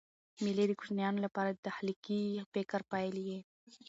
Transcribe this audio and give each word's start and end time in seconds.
مېلې 0.43 0.65
د 0.67 0.71
کوچنیانو 0.79 1.23
له 1.25 1.29
پاره 1.35 1.51
د 1.53 1.59
تخلیقي 1.67 2.23
فکر 2.53 2.79
پیل 2.91 3.15
يي. 3.27 3.39